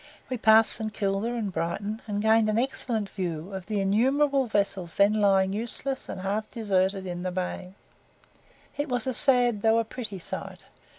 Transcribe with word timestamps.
We 0.31 0.37
passed 0.37 0.71
St. 0.71 0.91
Kilda 0.91 1.27
and 1.27 1.53
Brighton, 1.53 2.01
and 2.07 2.23
gained 2.23 2.49
an 2.49 2.57
excellent 2.57 3.07
view 3.07 3.53
of 3.53 3.67
the 3.67 3.79
innumerable 3.79 4.47
vessels 4.47 4.95
then 4.95 5.13
lying 5.21 5.53
useless 5.53 6.09
and 6.09 6.21
half 6.21 6.49
deserted 6.49 7.05
in 7.05 7.21
the 7.21 7.29
Bay. 7.29 7.75
It 8.77 8.89
was 8.89 9.05
a 9.05 9.13
sad 9.13 9.61
though 9.61 9.77
a 9.77 9.85
pretty 9.85 10.17
sight. 10.17 10.65